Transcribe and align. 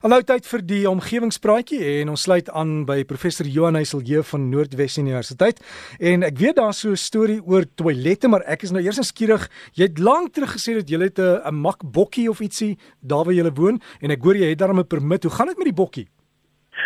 Hallo 0.00 0.16
tyd 0.24 0.46
vir 0.48 0.62
die 0.64 0.84
omgewingspraatjie 0.88 1.78
en 1.98 2.08
ons 2.14 2.22
sluit 2.24 2.46
aan 2.56 2.86
by 2.88 3.02
professor 3.04 3.44
Johan 3.44 3.76
Heiselje 3.76 4.22
van 4.30 4.46
Noordwes 4.48 4.94
Universiteit. 4.96 5.58
En 6.00 6.24
ek 6.24 6.38
weet 6.40 6.56
daar's 6.56 6.80
so 6.80 6.96
'n 6.96 6.96
storie 6.96 7.36
oor 7.44 7.66
toilette 7.76 8.26
maar 8.26 8.40
ek 8.48 8.62
is 8.64 8.72
nou 8.72 8.80
eers 8.80 8.96
skieurig. 8.96 9.44
Jy 9.76 9.84
het 9.92 9.98
lank 9.98 10.32
terug 10.32 10.56
gesê 10.56 10.72
dat 10.80 10.88
jy 10.88 10.98
het 11.04 11.18
'n 11.20 11.52
makbokkie 11.52 12.30
of 12.30 12.40
ietsie 12.40 12.78
daar 13.04 13.26
waar 13.26 13.34
jy 13.34 13.52
woon 13.52 13.78
en 14.00 14.10
ek 14.10 14.22
hoor 14.22 14.36
jy 14.36 14.48
het 14.48 14.58
daarmee 14.58 14.84
'n 14.84 14.88
permit. 14.88 15.22
Hoe 15.22 15.32
gaan 15.32 15.48
dit 15.48 15.58
met 15.58 15.66
die 15.66 15.82
bokkie? 15.82 16.08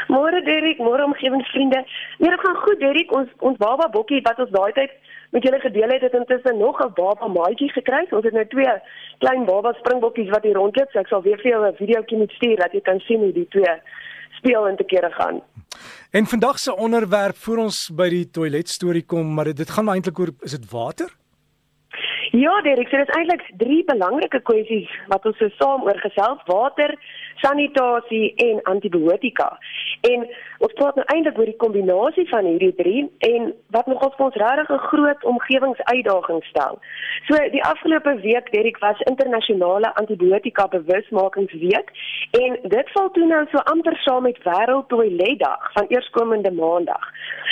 Môre 0.08 0.42
Derek 0.42 0.78
môre 0.78 1.04
omgewingsvriende. 1.04 1.86
Nee 2.18 2.30
dit 2.30 2.40
gaan 2.40 2.56
goed 2.56 2.80
Derek 2.80 3.12
ons 3.12 3.28
ons 3.38 3.56
baba 3.56 3.88
bokkie 3.90 4.22
wat 4.22 4.38
ons 4.38 4.50
daai 4.50 4.72
tyd 4.72 4.90
met 5.34 5.42
julle 5.42 5.60
gedeel 5.60 5.88
het 5.88 6.00
het 6.06 6.14
intussen 6.20 6.58
nog 6.58 6.76
'n 6.80 6.92
baba 6.94 7.26
maatjie 7.26 7.70
gekry. 7.72 8.06
Ons 8.10 8.24
het 8.24 8.32
nou 8.32 8.46
twee 8.46 8.74
klein 9.18 9.44
baba 9.44 9.72
springbokkies 9.72 10.30
wat 10.30 10.42
hier 10.42 10.54
rondloop. 10.54 10.90
So 10.90 10.98
ek 10.98 11.06
sal 11.06 11.22
weer 11.22 11.38
vir 11.38 11.50
jou 11.50 11.66
'n 11.66 11.80
videoetjie 11.82 12.18
moet 12.18 12.32
stuur 12.32 12.56
dat 12.56 12.72
jy 12.72 12.80
kan 12.80 13.00
sien 13.00 13.20
hoe 13.20 13.32
die 13.32 13.48
twee 13.48 13.74
speel 14.30 14.68
en 14.68 14.76
te 14.76 14.84
kere 14.84 15.10
gaan. 15.10 15.42
En 16.10 16.26
vandag 16.26 16.58
se 16.58 16.76
onderwerp 16.76 17.36
voor 17.36 17.56
ons 17.56 17.90
by 17.94 18.08
die 18.08 18.30
toilet 18.30 18.68
storie 18.68 19.04
kom, 19.06 19.34
maar 19.34 19.54
dit 19.54 19.70
gaan 19.70 19.88
eintlik 19.88 20.18
oor 20.18 20.30
is 20.40 20.50
dit 20.50 20.70
water? 20.70 21.08
Ja, 22.36 22.60
Derek, 22.60 22.88
so 22.88 22.96
dit 22.96 23.08
is 23.08 23.14
eintlik 23.14 23.42
drie 23.58 23.84
belangrike 23.86 24.40
kwessies 24.42 24.90
wat 25.06 25.26
ons 25.28 25.36
so 25.38 25.46
saam 25.54 25.84
oor 25.86 25.98
gesels: 26.02 26.40
water, 26.48 26.90
sanitasie 27.38 28.32
en 28.42 28.58
antibiotika. 28.72 29.46
En 30.08 30.24
ons 30.66 30.74
praat 30.80 30.98
nou 30.98 31.04
eintlik 31.14 31.38
oor 31.38 31.50
die 31.52 31.60
kombinasie 31.62 32.24
van 32.32 32.48
hierdie 32.48 32.72
drie 32.80 33.04
en 33.28 33.52
wat 33.76 33.86
nog 33.86 34.02
ons 34.08 34.18
ons 34.26 34.40
regtig 34.42 34.72
'n 34.74 34.86
groot 34.88 35.24
omgewingsuitdaging 35.34 36.42
stel. 36.50 36.80
So 37.28 37.38
die 37.54 37.62
afgelope 37.62 38.16
week, 38.26 38.50
Derek, 38.50 38.82
was 38.82 39.06
internasionale 39.12 39.94
antibiotika 39.94 40.66
bewusmakingsweek 40.74 41.88
en 42.42 42.58
dit 42.62 42.90
val 42.96 43.10
toe 43.10 43.26
nou 43.26 43.46
so 43.52 43.58
amper 43.58 43.96
saam 43.96 44.22
met 44.22 44.42
wêreld 44.42 44.88
toiletdag 44.88 45.72
van 45.72 45.86
eerskomende 45.88 46.52
maandag. 46.52 47.04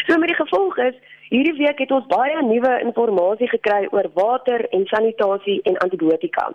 So 0.06 0.18
met 0.18 0.28
die 0.28 0.42
gevolg 0.42 0.76
is 0.78 0.94
Hierdie 1.32 1.54
week 1.56 1.78
het 1.80 1.92
ons 1.96 2.04
baie 2.10 2.42
nuwe 2.44 2.70
inligting 2.84 3.48
gekry 3.54 3.86
oor 3.96 4.08
water 4.18 4.66
en 4.76 4.82
sanitasie 4.90 5.62
en 5.70 5.78
antibiotika. 5.80 6.50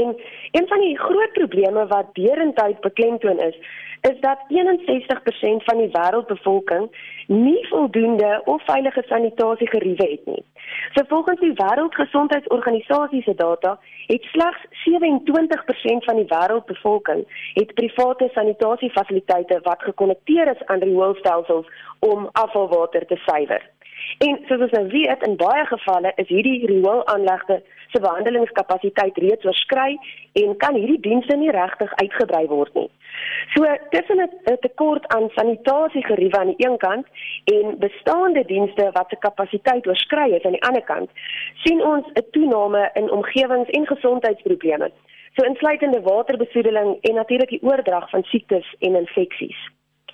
En 0.00 0.16
een 0.58 0.66
van 0.72 0.80
die 0.82 0.98
groot 0.98 1.32
probleme 1.32 1.86
wat 1.86 2.10
derentyd 2.18 2.80
beklemtoon 2.80 3.38
is, 3.38 3.54
is 4.10 4.18
dat 4.20 4.42
61% 4.48 5.62
van 5.68 5.78
die 5.78 5.88
wêreldbevolking 5.94 6.90
nie 7.26 7.68
voldoende 7.68 8.42
of 8.44 8.64
veilige 8.64 9.02
sanitasie 9.06 9.68
geriewe 9.68 10.10
het 10.10 10.26
nie. 10.26 10.44
So 10.94 11.04
volgens 11.08 11.40
die 11.40 11.54
Wêreldgesondheidsorganisasie 11.62 13.22
se 13.22 13.34
data, 13.34 13.78
het 14.06 14.22
slegs 14.22 14.66
27% 14.90 16.06
van 16.10 16.16
die 16.16 16.30
wêreldbevolking 16.34 17.26
het 17.54 17.74
private 17.74 18.30
sanitasiefasiliteite 18.34 19.60
wat 19.62 19.82
gekonnekteer 19.82 20.50
is 20.54 20.66
aan 20.66 20.82
rioolstelsels 20.82 21.66
om 21.98 22.28
afvalwater 22.32 23.06
te 23.06 23.16
suiwer. 23.16 23.70
En 24.18 24.38
soos 24.48 24.60
ons 24.60 24.70
nou 24.76 24.86
weet, 24.92 25.26
in 25.26 25.36
baie 25.36 25.66
gevalle 25.66 26.12
is 26.16 26.28
hierdie 26.28 26.66
rioolaanlegte 26.66 27.62
se 27.92 28.00
behandelingskapasiteit 28.00 29.18
reeds 29.18 29.44
oorskry 29.44 29.98
en 30.42 30.56
kan 30.56 30.74
hierdie 30.78 31.00
dienste 31.00 31.36
nie 31.36 31.50
regtig 31.50 31.94
uitgebrei 32.02 32.46
word 32.52 32.74
nie. 32.74 32.90
So 33.54 33.66
tussen 33.90 34.20
'n 34.20 34.58
tekort 34.60 35.06
aan 35.14 35.30
sanitasiegeriewe 35.34 36.38
aan 36.38 36.52
die 36.54 36.66
een 36.66 36.76
kant 36.78 37.06
en 37.44 37.78
bestaande 37.78 38.44
dienste 38.44 38.90
wat 38.92 39.08
se 39.08 39.16
kapasiteit 39.16 39.86
oorskry 39.86 40.30
is 40.30 40.44
aan 40.44 40.58
die 40.58 40.66
ander 40.68 40.82
kant, 40.82 41.10
sien 41.64 41.84
ons 41.84 42.06
'n 42.14 42.30
toename 42.30 42.90
in 42.94 43.10
omgewings- 43.10 43.70
en 43.70 43.86
gesondheidsprobleme, 43.86 44.90
so 45.36 45.44
insluitende 45.44 46.00
waterbesoedeling 46.00 46.98
en 47.00 47.14
natuurlik 47.14 47.48
die 47.48 47.62
oordrag 47.62 48.10
van 48.10 48.22
siektes 48.22 48.74
en 48.78 48.94
infeksies. 48.94 49.70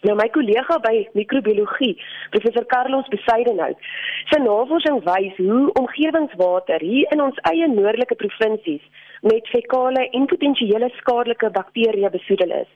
Nou 0.07 0.15
my 0.15 0.27
kollega 0.31 0.77
by 0.85 0.95
microbiologie, 1.19 1.97
professor 2.31 2.67
Carlos 2.71 3.09
Besaidenhout, 3.11 3.87
sy 4.31 4.39
navorsing 4.45 5.01
wys 5.07 5.39
hoe 5.41 5.65
omgewingswater 5.81 6.85
hier 6.85 7.11
in 7.17 7.23
ons 7.25 7.41
eie 7.51 7.67
noordelike 7.73 8.15
provinsies 8.21 8.85
met 9.27 9.51
fekale 9.51 10.05
en 10.19 10.29
potensiële 10.31 10.93
skadelike 11.01 11.51
bakterieë 11.57 12.13
besoedel 12.15 12.55
is. 12.61 12.71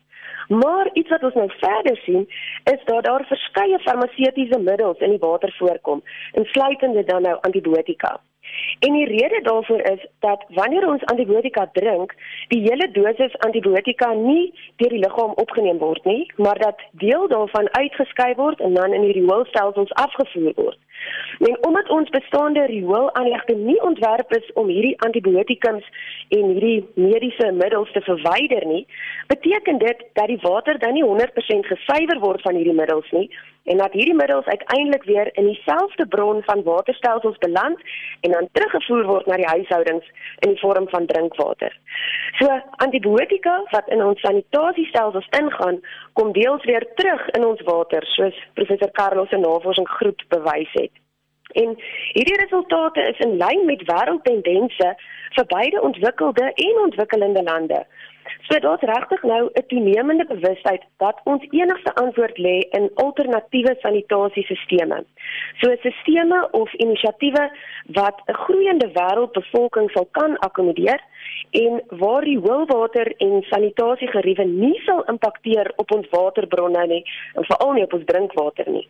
Maar 0.63 0.91
iets 0.99 1.15
wat 1.15 1.29
ons 1.29 1.39
nou 1.39 1.47
verder 1.61 2.01
sien, 2.07 2.27
is 2.73 2.83
dat 2.91 3.07
daar 3.07 3.27
verskeie 3.29 3.79
farmaseutiese 3.87 4.59
middels 4.59 4.99
in 5.07 5.15
die 5.15 5.23
water 5.23 5.55
voorkom, 5.61 6.03
insluitende 6.43 7.07
dan 7.13 7.29
nou 7.29 7.37
antibiotika. 7.47 8.17
En 8.78 8.93
die 8.93 9.06
rede 9.06 9.41
daarvoor 9.43 9.81
is 9.81 10.06
dat 10.19 10.44
wanneer 10.49 10.88
ons 10.88 11.05
antibiotika 11.05 11.69
drink, 11.72 12.15
die 12.49 12.61
hele 12.61 12.91
dosis 12.91 13.38
antibiotika 13.38 14.12
nie 14.12 14.53
deur 14.77 14.88
die 14.88 15.03
liggaam 15.05 15.33
opgeneem 15.34 15.78
word 15.78 16.05
nie, 16.05 16.33
maar 16.37 16.59
dat 16.59 16.81
deel 16.91 17.28
daarvan 17.28 17.69
uitgeskei 17.71 18.34
word 18.34 18.60
en 18.60 18.75
dan 18.75 18.93
in 18.93 19.03
die 19.09 19.12
rioolstelsels 19.12 19.93
afgevoer 19.93 20.53
word. 20.55 20.78
En 21.38 21.66
omdat 21.66 21.88
ons 21.88 22.11
bestaande 22.11 22.65
rioolaanlegte 22.66 23.55
nie 23.55 23.83
ontwerp 23.83 24.33
is 24.37 24.53
om 24.53 24.69
hierdie 24.69 24.97
antibiotikums 25.06 25.87
en 26.28 26.50
hierdie 26.53 26.88
mediese 26.94 27.53
middels 27.53 27.93
te 27.93 28.00
verwyder 28.00 28.66
nie, 28.66 28.87
beteken 29.27 29.78
dit 29.78 30.05
dat 30.12 30.27
die 30.27 30.41
water 30.43 30.78
dan 30.78 30.93
nie 30.93 31.05
100% 31.05 31.71
gesuiwer 31.72 32.21
word 32.21 32.43
van 32.43 32.55
hierdie 32.55 32.77
middels 32.77 33.10
nie 33.10 33.28
en 33.65 33.77
dat 33.77 33.93
hierdie 33.93 34.15
middels 34.15 34.44
uiteindelik 34.44 35.03
weer 35.03 35.28
in 35.33 35.47
dieselfde 35.47 36.06
bron 36.06 36.43
van 36.43 36.62
waterstelsels 36.62 37.39
beland 37.39 37.78
en 38.21 38.31
dan 38.31 38.49
teruggevoer 38.53 39.05
word 39.06 39.27
na 39.27 39.37
die 39.37 39.47
huishoudings 39.47 40.06
in 40.39 40.55
die 40.55 40.60
vorm 40.60 40.89
van 40.89 41.06
drinkwater. 41.06 41.77
So 42.39 42.60
antibiotika 42.84 43.60
wat 43.71 43.89
in 43.89 44.03
ons 44.05 44.21
sanitasiestelsels 44.21 45.28
ingaan, 45.41 45.81
kom 46.12 46.33
deels 46.33 46.65
weer 46.65 46.87
terug 46.94 47.28
in 47.28 47.44
ons 47.47 47.62
water, 47.69 48.06
soos 48.16 48.37
professor 48.55 48.91
Carlos 48.91 49.28
se 49.28 49.39
navorsingsgroep 49.39 50.25
bewys 50.28 50.72
het. 50.72 50.90
En 51.53 51.77
hierdie 52.12 52.41
resultate 52.44 53.00
is 53.00 53.19
in 53.19 53.37
lyn 53.37 53.65
met 53.66 53.83
wêreldtendense 53.93 54.94
vir 55.37 55.47
beide 55.47 55.83
ontwikkelde 55.83 56.53
en 56.55 56.84
ontwikkelende 56.84 57.43
lande. 57.43 57.87
So 58.49 58.59
daar's 58.59 58.83
regtig 58.83 59.22
nou 59.22 59.50
'n 59.53 59.66
toenemende 59.66 60.25
bewustheid 60.27 60.83
dat 60.97 61.21
ons 61.25 61.47
enigste 61.50 61.94
antwoord 61.94 62.39
lê 62.39 62.56
in 62.78 62.91
alternatiewe 62.94 63.77
sanitasiesisteme. 63.81 65.05
So 65.60 65.77
sisteme 65.81 66.49
of 66.50 66.75
inisiatiewe 66.75 67.50
wat 67.84 68.22
'n 68.27 68.34
groeiende 68.34 68.89
wêreldbevolking 68.93 69.91
sal 69.91 70.09
kan 70.10 70.39
akkommodeer 70.39 71.00
en 71.50 71.83
waar 71.89 72.25
die 72.25 72.39
hoëwater 72.39 73.15
en 73.16 73.43
sanitasiegeriewe 73.43 74.44
nie 74.44 74.81
sal 74.84 75.05
impakteer 75.05 75.72
op 75.77 75.93
ons 75.93 76.09
waterbronne 76.10 76.87
nie 76.87 77.05
veral 77.34 77.72
nie 77.72 77.83
op 77.83 77.93
ons 77.93 78.05
drinkwater 78.05 78.71
nie. 78.71 78.89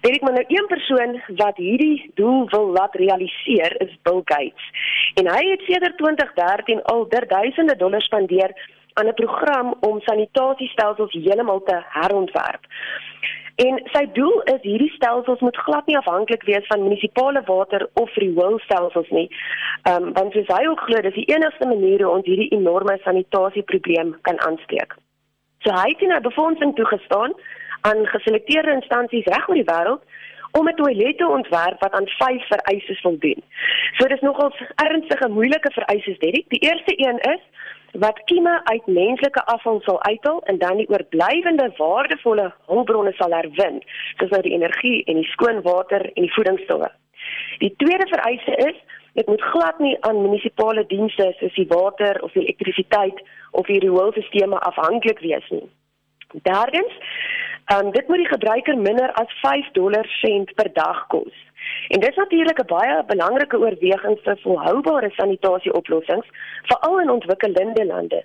Weet 0.00 0.14
ek 0.14 0.22
maar 0.22 0.32
nou 0.32 0.44
een 0.46 0.66
persoon 0.66 1.22
wat 1.36 1.56
hierdie 1.56 2.10
doel 2.14 2.48
wil 2.50 2.66
laat 2.72 2.94
realiseer 2.94 3.80
is 3.84 3.98
Bill 4.02 4.22
Gates. 4.24 4.64
En 5.14 5.28
hy 5.34 5.42
het 5.50 5.62
sedert 5.66 5.96
2013 5.96 6.82
al 6.82 7.08
duisende 7.08 7.76
dollars 7.76 8.04
spandeer 8.04 8.52
aan 8.92 9.06
'n 9.06 9.14
program 9.14 9.74
om 9.80 10.00
sanitasiestelsels 10.00 11.12
heeltemal 11.12 11.62
te 11.62 11.82
herontwerp. 11.88 12.64
En 13.66 13.80
sy 13.92 14.04
doel 14.12 14.42
is 14.42 14.62
hierdie 14.62 14.92
stelsels 14.94 15.40
moet 15.40 15.56
glad 15.56 15.86
nie 15.86 15.96
afhanklik 15.98 16.44
wees 16.46 16.66
van 16.66 16.82
munisipale 16.82 17.42
water 17.46 17.88
of 17.94 18.14
rioolstelsels 18.14 19.10
nie. 19.10 19.28
Ehm 19.82 20.02
um, 20.02 20.12
want 20.12 20.32
soos 20.32 20.52
hy 20.56 20.66
ook 20.66 20.80
glo, 20.80 21.00
dis 21.00 21.14
die 21.14 21.30
enigste 21.34 21.66
manier 21.66 22.04
hoe 22.04 22.12
ons 22.16 22.26
hierdie 22.30 22.52
enorme 22.58 22.98
sanitasieprobleem 23.02 24.16
kan 24.28 24.38
aanspreek. 24.46 24.94
So 25.66 25.74
hy 25.74 25.88
het 25.88 26.02
'n 26.06 26.22
befondsing 26.22 26.74
toegestaan 26.74 27.34
aan 27.80 28.06
geselekteerde 28.06 28.72
instansies 28.72 29.24
reg 29.24 29.48
oor 29.48 29.60
die 29.60 29.70
wêreld 29.72 30.02
om 30.58 30.68
'n 30.68 30.74
toilet 30.74 31.18
te 31.18 31.28
ontwerp 31.28 31.80
wat 31.80 31.92
aan 31.92 32.08
vyf 32.08 32.46
vereistes 32.46 33.00
voldoen. 33.00 33.42
So 33.96 34.06
dis 34.06 34.20
nogals 34.20 34.62
ernstige 34.74 35.28
moeilike 35.28 35.72
vereistes, 35.72 36.18
Derek. 36.18 36.48
Die 36.48 36.60
eerste 36.68 36.92
een 36.96 37.18
is 37.18 37.42
wat 37.92 38.22
kieme 38.24 38.60
uit 38.64 38.86
menslike 38.86 39.44
afval 39.44 39.80
sal 39.80 40.02
uithaal 40.02 40.42
en 40.42 40.58
dan 40.58 40.76
die 40.76 40.88
oorblywende 40.88 41.72
waardevolle 41.76 42.52
hulpbronne 42.66 43.12
sal 43.12 43.32
herwin, 43.32 43.82
soos 44.16 44.30
nou 44.30 44.42
die 44.42 44.52
energie 44.52 45.04
en 45.04 45.14
die 45.14 45.30
skoon 45.32 45.62
water 45.62 46.04
en 46.14 46.22
die 46.22 46.32
voedingsstowwe. 46.32 46.90
Die 47.58 47.74
tweede 47.76 48.06
vereiste 48.08 48.54
is 48.68 48.76
dit 49.12 49.26
moet 49.26 49.42
glad 49.42 49.78
nie 49.78 49.96
aan 50.00 50.22
munisipale 50.22 50.86
dienste 50.86 51.32
soos 51.38 51.54
die 51.54 51.66
water 51.68 52.22
of 52.22 52.32
die 52.32 52.42
elektrisiteit 52.42 53.22
of 53.50 53.66
die 53.66 53.80
rioolstelsels 53.82 54.60
afhanklik 54.70 55.18
wees 55.18 55.48
nie. 55.50 55.66
Derdens, 56.42 56.92
Um 57.76 57.90
dit 57.90 58.08
moet 58.08 58.16
die 58.16 58.28
gebruiker 58.28 58.78
minder 58.78 59.12
as 59.12 59.32
5 59.40 59.70
dollar 59.72 60.06
sent 60.20 60.54
per 60.54 60.72
dag 60.72 61.06
kos. 61.06 61.34
En 61.88 62.00
dit 62.00 62.08
is 62.08 62.16
natuurlik 62.16 62.60
'n 62.60 62.66
baie 62.66 63.04
belangrike 63.06 63.58
oorweging 63.58 64.18
vir 64.24 64.38
volhoubare 64.42 65.10
sanitasieoplossings, 65.10 66.26
veral 66.62 67.00
in 67.00 67.10
ontwikkelende 67.10 67.84
lande. 67.86 68.24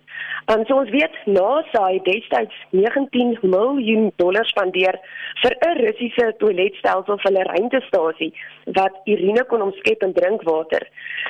Um 0.51 0.65
so 0.65 0.75
ons 0.75 0.89
weet 0.89 1.15
NASA 1.25 1.83
het 1.87 2.05
destyds 2.05 2.55
19 2.69 3.37
miljoen 3.41 4.11
dollar 4.15 4.45
spandeer 4.45 4.99
vir 5.41 5.55
'n 5.59 5.77
Russiese 5.85 6.33
toiletstelsel 6.37 7.17
vir 7.17 7.31
'n 7.31 7.47
ruimtestasie 7.51 8.33
wat 8.65 8.93
urine 9.05 9.43
kon 9.43 9.61
omskep 9.61 10.03
in 10.03 10.13
drinkwater. 10.13 10.87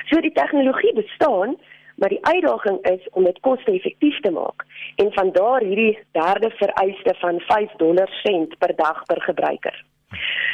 So 0.09 0.21
die 0.21 0.31
tegnologie 0.31 0.93
bestaan, 0.93 1.57
maar 1.95 2.09
die 2.09 2.25
uitdaging 2.25 2.79
is 2.91 3.09
om 3.11 3.23
dit 3.23 3.39
koste-effektief 3.39 4.19
te 4.19 4.31
maak 4.31 4.65
en 4.95 5.13
van 5.13 5.31
daar 5.31 5.61
hierdie 5.61 5.99
derde 6.11 6.49
vereiste 6.49 7.15
van 7.19 7.39
5 7.39 7.71
dollar 7.71 8.09
sent 8.23 8.57
per 8.57 8.75
dag 8.75 9.05
per 9.05 9.21
gebruiker. 9.21 9.83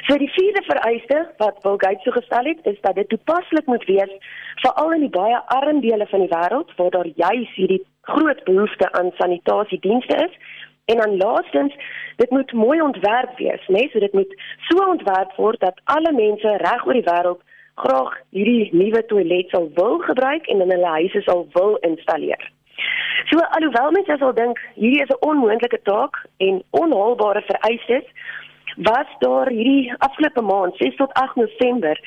So 0.08 0.18
die 0.18 0.32
vierde 0.32 0.62
vereiste 0.64 1.18
wat 1.38 1.60
Bill 1.64 1.78
Gates 1.78 2.04
so 2.04 2.12
gestel 2.12 2.46
het, 2.46 2.60
is 2.64 2.80
dat 2.82 2.96
dit 2.96 3.10
toepaslik 3.10 3.66
moet 3.66 3.86
wees 3.86 4.14
veral 4.64 4.94
in 4.96 5.06
die 5.08 5.16
baie 5.16 5.42
arm 5.56 5.82
dele 5.82 6.08
van 6.08 6.24
die 6.24 6.32
wêreld 6.32 6.72
waar 6.78 6.90
daar 6.96 7.12
juis 7.16 7.52
hierdie 7.56 7.84
groot 8.02 8.44
behoefte 8.44 8.92
aan 8.92 9.12
sanitasiedienste 9.18 10.16
is. 10.28 10.38
En 10.86 10.98
dan 10.98 11.18
laastens, 11.18 11.76
dit 12.16 12.30
moet 12.30 12.52
mooi 12.54 12.82
ontwerp 12.82 13.38
wees, 13.38 13.68
né? 13.68 13.78
Nee? 13.78 13.90
So 13.94 14.00
dit 14.00 14.14
moet 14.14 14.34
so 14.70 14.86
ontwerp 14.86 15.36
word 15.36 15.60
dat 15.60 15.82
alle 15.84 16.12
mense 16.12 16.58
reg 16.58 16.86
oor 16.86 16.98
die 16.98 17.10
wêreld 17.12 17.44
graag 17.84 18.16
hierdie 18.36 18.70
nuwe 18.72 19.02
toilet 19.12 19.50
sal 19.50 19.70
wil 19.76 20.00
gebruik 20.08 20.48
en 20.48 20.62
in 20.62 20.74
hulle 20.76 20.96
huise 20.98 21.22
sal 21.28 21.48
wil 21.54 21.78
installeer. 21.90 22.52
So 23.30 23.40
alhoewel 23.58 23.92
mense 23.92 24.18
sal 24.20 24.34
dink 24.34 24.60
hierdie 24.76 25.04
is 25.04 25.14
'n 25.16 25.24
onmoontlike 25.30 25.82
taak 25.84 26.26
en 26.38 26.64
onhaalbare 26.82 27.42
vereistes, 27.52 28.08
was 28.76 29.10
daar 29.20 29.50
hierdie 29.50 29.94
afgelope 29.98 30.42
maand 30.42 30.76
6 30.78 30.96
tot 30.96 31.14
8 31.14 31.36
November 31.36 32.00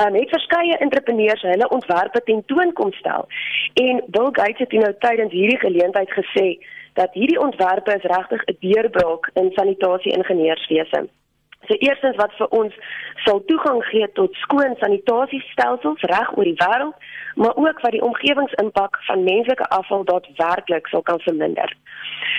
um, 0.00 0.14
het 0.14 0.28
verskeie 0.28 0.78
entrepreneurs 0.78 1.42
hulle 1.42 1.68
ontwerpe 1.68 2.22
tentoon 2.24 2.72
kom 2.72 2.92
stel 2.92 3.28
en 3.74 4.02
Bill 4.06 4.30
Gates 4.32 4.58
het 4.64 4.72
nou 4.72 4.94
tydens 4.98 5.32
hierdie 5.32 5.58
geleentheid 5.58 6.10
gesê 6.10 6.48
dat 7.00 7.12
hierdie 7.12 7.40
ontwerpe 7.40 7.94
is 7.94 8.08
regtig 8.14 8.42
'n 8.44 8.56
deurbraak 8.60 9.30
in 9.34 9.50
sanitasie 9.52 10.12
ingenieurswese. 10.12 11.08
So 11.66 11.74
eerstens 11.74 12.16
wat 12.16 12.32
vir 12.38 12.46
ons 12.54 12.74
sal 13.24 13.40
toegang 13.48 13.80
gee 13.90 14.06
tot 14.18 14.34
skoon 14.44 14.76
sanitasiestelsels 14.78 16.04
reg 16.12 16.28
oor 16.36 16.44
die 16.44 16.58
wêreld, 16.60 16.94
maar 17.34 17.56
ook 17.56 17.80
wat 17.80 17.96
die 17.96 18.04
omgewingsimpak 18.06 19.00
van 19.08 19.24
menslike 19.24 19.66
afval 19.78 20.04
daadwerklik 20.04 20.86
sal 20.92 21.02
kan 21.02 21.20
verminder. 21.24 21.72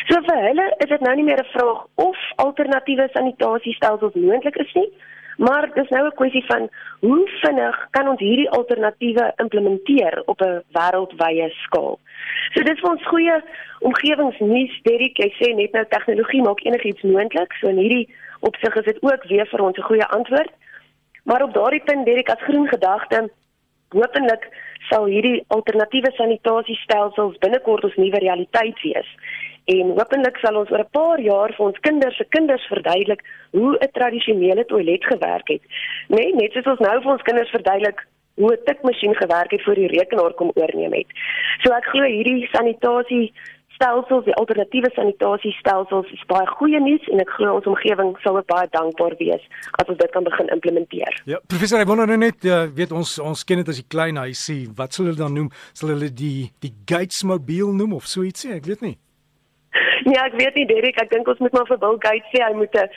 So 0.08 0.22
vir 0.30 0.40
hulle 0.46 0.70
is 0.78 0.90
dit 0.94 1.02
nou 1.02 1.16
nie 1.16 1.28
meer 1.28 1.44
'n 1.44 1.54
vraag 1.56 1.84
of 1.96 2.18
alternatiewe 2.36 3.10
sanitasiestelsels 3.14 4.14
moontlik 4.14 4.56
is 4.56 4.74
nie, 4.74 4.90
maar 5.38 5.74
dis 5.74 5.90
nou 5.90 6.06
'n 6.06 6.16
kwessie 6.16 6.46
van 6.46 6.70
hoe 7.00 7.30
vinnig 7.42 7.88
kan 7.92 8.08
ons 8.08 8.20
hierdie 8.20 8.50
alternatiewe 8.50 9.34
implementeer 9.38 10.22
op 10.26 10.42
'n 10.42 10.64
wêreldwye 10.78 11.50
skaal. 11.50 12.00
So 12.54 12.64
dis 12.64 12.80
vir 12.80 12.90
ons 12.90 13.08
goeie 13.08 13.44
omgewingsnuus, 13.80 14.80
Derek, 14.84 15.18
jy 15.18 15.34
sê 15.40 15.56
net 15.56 15.72
nou 15.72 15.86
tegnologie 15.90 16.42
maak 16.42 16.64
enigiets 16.64 17.02
moontlik, 17.02 17.54
so 17.54 17.68
in 17.68 17.78
hierdie 17.78 18.10
opsig 18.40 18.76
is 18.76 18.86
dit 18.86 19.04
ook 19.04 19.24
weer 19.24 19.48
vir 19.48 19.62
ons 19.62 19.78
'n 19.78 19.90
goeie 19.90 20.06
antwoord. 20.06 20.52
Maar 21.24 21.44
op 21.44 21.54
daardie 21.54 21.84
punt, 21.84 22.06
Derek, 22.06 22.30
as 22.30 22.48
groen 22.48 22.68
gedagte, 22.68 23.30
hopelik 23.90 24.50
sal 24.90 25.06
hierdie 25.06 25.44
alternatiewe 25.48 26.12
sanitasiestelsels 26.12 27.38
binnekort 27.38 27.84
ons 27.84 27.96
nuwe 27.96 28.20
realiteit 28.20 28.82
wees 28.84 29.10
en 29.68 29.90
hopelik 29.98 30.38
sal 30.40 30.56
ons 30.62 30.70
oor 30.72 30.84
'n 30.84 30.96
paar 30.98 31.20
jaar 31.20 31.52
vir 31.56 31.66
ons 31.66 31.80
kinders 31.88 32.18
se 32.18 32.26
kinders 32.36 32.68
verduidelik 32.72 33.22
hoe 33.52 33.78
'n 33.80 33.92
tradisionele 33.92 34.66
toilet 34.66 35.04
gewerk 35.06 35.48
het. 35.48 35.62
Nee, 36.08 36.34
net 36.36 36.52
soos 36.52 36.66
ons 36.66 36.80
nou 36.80 37.02
vir 37.02 37.12
ons 37.12 37.22
kinders 37.22 37.50
verduidelik 37.50 38.00
hoe 38.36 38.54
'n 38.54 38.64
tikmasjien 38.66 39.16
gewerk 39.16 39.52
het 39.52 39.64
voor 39.64 39.76
die 39.76 39.88
rekenaar 39.88 40.34
kom 40.34 40.52
oorneem 40.56 40.94
het. 40.94 41.08
So 41.64 41.74
ek 41.74 41.86
glo 41.86 42.04
hierdie 42.04 42.48
sanitasie 42.52 43.34
stelsels, 43.78 44.26
die 44.26 44.36
alternatiewe 44.42 44.90
sanitasiestelsels 44.96 46.12
is 46.16 46.26
baie 46.32 46.46
goeie 46.58 46.82
nuus 46.84 47.06
en 47.14 47.22
ek 47.24 47.34
glo 47.38 47.58
ons 47.60 47.70
omgewing 47.70 48.14
sal 48.24 48.40
ook 48.40 48.50
baie 48.50 48.70
dankbaar 48.74 49.18
wees 49.22 49.44
as 49.78 49.88
ons 49.88 50.00
dit 50.02 50.14
kan 50.16 50.26
begin 50.28 50.52
implementeer. 50.58 51.22
Ja, 51.30 51.42
professor, 51.52 51.82
ek 51.84 51.90
wonder 51.92 52.10
nou 52.10 52.20
net, 52.26 52.46
uh, 52.50 52.66
weet 52.78 52.96
ons 52.96 53.18
ons 53.24 53.46
ken 53.48 53.62
dit 53.64 53.74
as 53.74 53.82
die 53.82 53.90
klein 53.90 54.20
huisie, 54.22 54.64
wat 54.78 54.98
sal 54.98 55.10
hulle 55.10 55.20
dan 55.20 55.38
noem? 55.38 55.52
Sal 55.78 55.94
hulle 55.94 56.10
die 56.14 56.50
die 56.64 56.74
Gates 56.90 57.24
mobiel 57.28 57.74
noem 57.76 57.98
of 58.00 58.10
so 58.10 58.26
ietsie? 58.26 58.56
Ek 58.58 58.66
weet 58.70 58.84
nie. 58.86 58.98
Ja, 60.08 60.24
ek 60.24 60.38
weet 60.40 60.56
nie 60.56 60.66
Derek, 60.70 61.00
ek 61.02 61.10
dink 61.12 61.28
ons 61.28 61.40
moet 61.44 61.56
maar 61.56 61.68
vir 61.68 61.80
Bill 61.82 61.98
Gates 62.04 62.30
sê 62.32 62.42
hy 62.44 62.54
moet 62.56 62.76
'n 62.80 62.88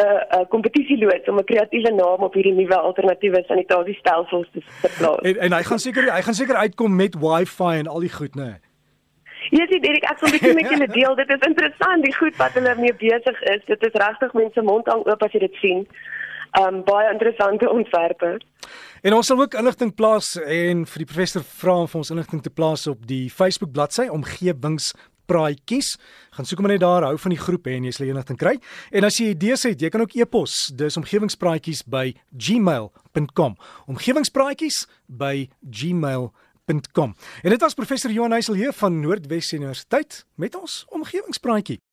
'n 0.00 0.46
kompetisie 0.50 0.98
loods 0.98 1.28
om 1.28 1.38
'n 1.38 1.44
kreatiewe 1.50 1.92
naam 1.94 2.24
op 2.26 2.34
hierdie 2.34 2.56
nuwe 2.56 2.76
alternatiewe 2.76 3.44
sanitasiestelsels 3.46 4.48
te 4.54 4.90
plaas. 4.98 5.22
En, 5.22 5.36
en 5.46 5.52
hy 5.52 5.62
gaan 5.62 5.78
seker 5.78 6.08
hy 6.10 6.22
gaan 6.22 6.40
seker 6.40 6.56
uitkom 6.56 6.96
met 6.96 7.14
Wi-Fi 7.14 7.84
en 7.84 7.86
al 7.86 8.00
die 8.00 8.14
goed, 8.18 8.34
né? 8.34 8.44
Nee. 8.56 8.73
Ja, 9.50 9.66
sien 9.68 9.82
Derek, 9.82 10.04
ek 10.10 10.20
wil 10.20 10.28
'n 10.28 10.32
bietjie 10.32 10.54
met 10.54 10.70
julle 10.70 10.88
deel. 10.88 11.14
Dit 11.14 11.30
is 11.30 11.46
interessant 11.48 12.04
die 12.04 12.14
goed 12.14 12.36
wat 12.36 12.52
hulle 12.52 12.74
mee 12.78 12.94
besig 12.94 13.42
is. 13.42 13.62
Dit 13.66 13.82
is 13.82 13.92
regtig 13.92 14.32
mense 14.32 14.62
mond 14.62 14.86
hang 14.86 15.04
oop 15.06 15.22
as 15.22 15.32
jy 15.32 15.40
dit 15.40 15.54
sien. 15.60 15.86
Um 16.60 16.84
baie 16.84 17.10
interessante 17.12 17.70
ontwerpe. 17.70 18.38
En 19.02 19.12
ons 19.12 19.26
sal 19.26 19.40
ook 19.40 19.54
inligting 19.54 19.94
plaas 19.94 20.36
en 20.36 20.86
vir 20.86 20.98
die 20.98 21.10
professor 21.12 21.42
vra 21.42 21.74
om 21.82 21.88
vir 21.88 21.98
ons 21.98 22.10
inligting 22.10 22.42
te 22.42 22.50
plaas 22.50 22.86
op 22.86 23.06
die 23.06 23.28
Facebook 23.30 23.72
bladsy 23.72 24.06
omgewings 24.08 24.94
praatjies. 25.26 25.98
Gaan 26.30 26.46
soek 26.46 26.60
maar 26.60 26.70
net 26.70 26.80
daar, 26.80 27.02
hou 27.02 27.18
van 27.18 27.30
die 27.30 27.40
groep 27.40 27.66
en 27.66 27.84
jy 27.84 27.90
sal 27.90 28.06
enigting 28.06 28.38
kry. 28.38 28.58
En 28.92 29.04
as 29.04 29.18
jy 29.18 29.32
idees 29.34 29.62
het, 29.62 29.80
jy 29.80 29.88
kan 29.88 30.00
ook 30.00 30.14
e-pos. 30.14 30.72
Dis 30.76 30.96
omgewingspraatjies 30.96 31.84
by 31.84 32.14
gmail.com. 32.36 33.56
Omgewingspraatjies 33.86 34.86
by 35.08 35.48
gmail.com. 35.70 36.43
En 37.42 37.50
dit 37.50 37.60
was 37.60 37.74
professor 37.74 38.10
Johan 38.10 38.30
Heisel 38.30 38.54
hier 38.54 38.72
van 38.72 39.00
Noordwes 39.00 39.52
Universiteit 39.52 40.26
met 40.34 40.54
ons 40.56 40.84
omgewingspraatjie. 40.88 41.84